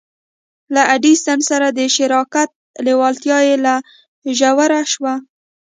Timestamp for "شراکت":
1.95-2.49